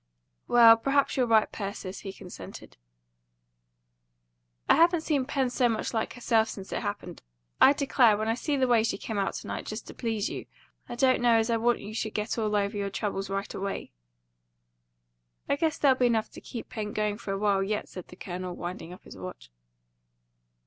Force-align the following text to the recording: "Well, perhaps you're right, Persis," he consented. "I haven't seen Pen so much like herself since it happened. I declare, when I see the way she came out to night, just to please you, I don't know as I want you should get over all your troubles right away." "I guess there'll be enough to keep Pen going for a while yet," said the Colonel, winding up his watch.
"Well, 0.47 0.77
perhaps 0.77 1.15
you're 1.15 1.27
right, 1.27 1.51
Persis," 1.51 1.99
he 1.99 2.11
consented. 2.11 2.75
"I 4.67 4.73
haven't 4.73 5.01
seen 5.01 5.25
Pen 5.25 5.51
so 5.51 5.69
much 5.69 5.93
like 5.93 6.13
herself 6.13 6.49
since 6.49 6.71
it 6.73 6.81
happened. 6.81 7.21
I 7.61 7.73
declare, 7.73 8.17
when 8.17 8.27
I 8.27 8.33
see 8.33 8.57
the 8.57 8.67
way 8.67 8.81
she 8.81 8.97
came 8.97 9.19
out 9.19 9.35
to 9.35 9.45
night, 9.47 9.67
just 9.67 9.85
to 9.85 9.93
please 9.93 10.27
you, 10.27 10.47
I 10.89 10.95
don't 10.95 11.21
know 11.21 11.35
as 11.37 11.51
I 11.51 11.57
want 11.57 11.81
you 11.81 11.93
should 11.93 12.15
get 12.15 12.39
over 12.39 12.57
all 12.63 12.69
your 12.71 12.89
troubles 12.89 13.29
right 13.29 13.53
away." 13.53 13.91
"I 15.47 15.55
guess 15.55 15.77
there'll 15.77 15.99
be 15.99 16.07
enough 16.07 16.31
to 16.31 16.41
keep 16.41 16.69
Pen 16.69 16.93
going 16.93 17.19
for 17.19 17.31
a 17.33 17.37
while 17.37 17.61
yet," 17.61 17.87
said 17.87 18.07
the 18.07 18.15
Colonel, 18.15 18.55
winding 18.55 18.91
up 18.91 19.03
his 19.03 19.15
watch. 19.19 19.51